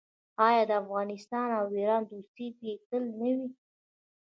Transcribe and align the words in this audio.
آیا 0.47 0.63
د 0.69 0.71
افغانستان 0.83 1.47
او 1.59 1.65
ایران 1.77 2.03
دوستي 2.11 2.47
دې 2.57 2.73
تل 2.87 3.03
نه 3.19 3.31
وي؟ 3.37 3.49